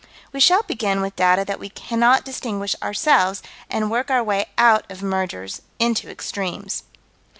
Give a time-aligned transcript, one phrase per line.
[0.33, 4.89] We shall begin with data that we cannot distinguish ourselves and work our way out
[4.89, 6.81] of mergers into extremes.